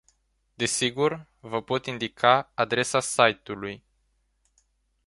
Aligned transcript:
Desigur, 0.55 1.27
vă 1.39 1.61
pot 1.61 1.85
indica 1.85 2.51
adresa 2.55 2.99
site-ului. 2.99 3.83